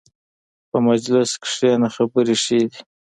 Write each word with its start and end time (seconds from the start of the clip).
په 0.69 0.77
مجلس 0.87 1.29
کښېنه، 1.43 1.87
خبرې 1.95 2.35
ښې 2.43 2.59
دي. 2.71 2.79